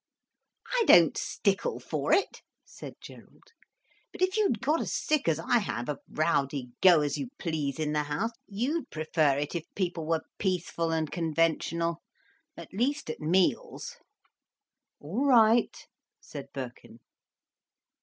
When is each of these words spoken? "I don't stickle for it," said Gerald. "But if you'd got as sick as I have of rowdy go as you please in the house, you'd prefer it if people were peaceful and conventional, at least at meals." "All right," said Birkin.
"I 0.73 0.83
don't 0.87 1.15
stickle 1.15 1.79
for 1.79 2.11
it," 2.11 2.41
said 2.65 2.95
Gerald. 3.01 3.51
"But 4.11 4.23
if 4.23 4.35
you'd 4.35 4.59
got 4.59 4.81
as 4.81 4.91
sick 4.91 5.27
as 5.27 5.37
I 5.37 5.59
have 5.59 5.89
of 5.89 5.99
rowdy 6.09 6.71
go 6.81 7.01
as 7.01 7.19
you 7.19 7.27
please 7.37 7.77
in 7.77 7.93
the 7.93 8.01
house, 8.01 8.31
you'd 8.47 8.89
prefer 8.89 9.37
it 9.37 9.53
if 9.53 9.67
people 9.75 10.07
were 10.07 10.23
peaceful 10.39 10.89
and 10.91 11.11
conventional, 11.11 12.01
at 12.57 12.73
least 12.73 13.11
at 13.11 13.19
meals." 13.19 13.97
"All 14.99 15.27
right," 15.27 15.77
said 16.19 16.47
Birkin. 16.51 16.99